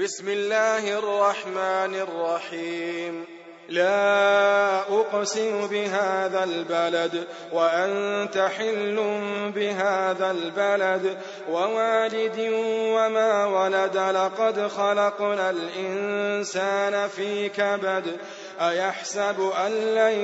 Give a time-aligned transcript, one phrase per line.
[0.00, 3.24] بسم الله الرحمن الرحيم.
[3.68, 8.96] لا أقسم بهذا البلد وأنت حل
[9.54, 11.18] بهذا البلد.
[11.50, 12.48] ووالد
[12.96, 18.18] وما ولد لقد خلقنا الإنسان في كبد.
[18.60, 20.14] أيحسب أن لن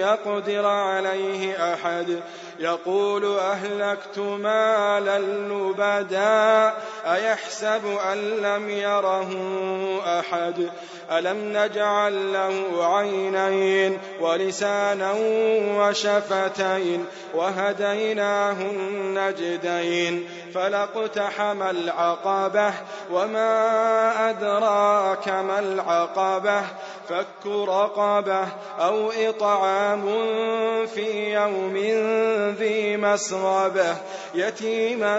[0.00, 2.20] يقدر عليه أحد؟
[2.58, 6.74] يقول أهلكت مالا لبدا.
[7.06, 9.30] أيحسب أن لم يره
[10.20, 10.70] أحد؟
[11.10, 15.12] ألم نجعل له عينين ولسانا
[15.78, 22.72] وشفتين وهديناه النجدين فلاقتحم العقبة
[23.10, 26.62] وما أدراك ما العقبة؟
[27.08, 27.46] فك
[27.84, 28.48] رقبة
[28.80, 30.04] أو إطعام
[30.86, 31.76] في يوم
[32.58, 33.96] ذي مسغبة
[34.34, 35.16] يتيما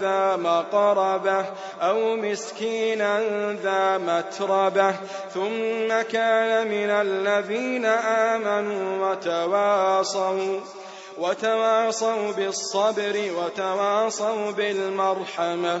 [0.00, 1.44] ذا مقربة
[1.80, 3.20] أو مسكينا
[3.62, 4.94] ذا متربة.
[5.34, 10.60] ثم كان من الذين آمنوا وتواصوا
[11.18, 15.80] وتواصوا بالصبر وتواصوا بالمرحمة.